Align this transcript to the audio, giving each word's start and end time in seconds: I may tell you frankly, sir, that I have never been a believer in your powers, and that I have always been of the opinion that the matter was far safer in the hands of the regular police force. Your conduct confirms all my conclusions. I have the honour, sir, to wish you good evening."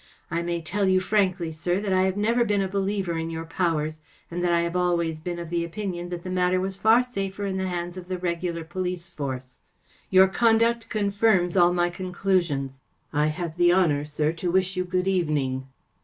I 0.31 0.41
may 0.41 0.63
tell 0.63 0.87
you 0.87 0.99
frankly, 0.99 1.51
sir, 1.51 1.79
that 1.79 1.93
I 1.93 2.05
have 2.05 2.17
never 2.17 2.43
been 2.43 2.63
a 2.63 2.67
believer 2.67 3.19
in 3.19 3.29
your 3.29 3.45
powers, 3.45 4.01
and 4.31 4.43
that 4.43 4.51
I 4.51 4.61
have 4.61 4.75
always 4.75 5.19
been 5.19 5.37
of 5.37 5.51
the 5.51 5.63
opinion 5.63 6.09
that 6.09 6.23
the 6.23 6.31
matter 6.31 6.59
was 6.59 6.75
far 6.75 7.03
safer 7.03 7.45
in 7.45 7.57
the 7.57 7.67
hands 7.67 7.97
of 7.97 8.07
the 8.07 8.17
regular 8.17 8.63
police 8.63 9.07
force. 9.07 9.59
Your 10.09 10.27
conduct 10.27 10.89
confirms 10.89 11.55
all 11.55 11.71
my 11.71 11.91
conclusions. 11.91 12.81
I 13.13 13.27
have 13.27 13.57
the 13.57 13.71
honour, 13.73 14.03
sir, 14.05 14.31
to 14.31 14.49
wish 14.49 14.75
you 14.75 14.85
good 14.85 15.07
evening." 15.07 15.67